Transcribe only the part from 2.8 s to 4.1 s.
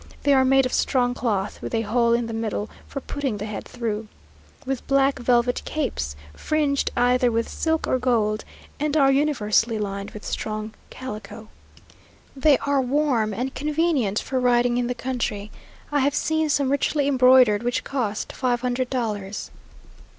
for putting the head through,